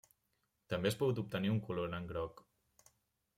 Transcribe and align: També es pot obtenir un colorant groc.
També 0.73 0.89
es 0.91 0.97
pot 1.01 1.21
obtenir 1.23 1.51
un 1.57 1.59
colorant 1.67 2.09
groc. 2.13 2.43